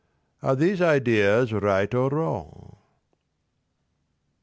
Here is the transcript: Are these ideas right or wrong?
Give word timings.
Are 0.41 0.55
these 0.55 0.81
ideas 0.81 1.53
right 1.53 1.93
or 1.93 2.09
wrong? 2.09 2.75